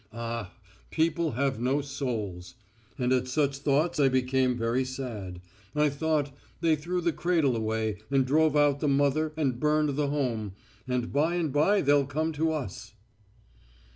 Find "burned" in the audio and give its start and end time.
9.59-9.89